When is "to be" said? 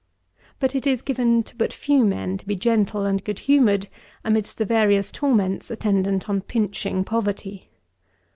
2.39-2.55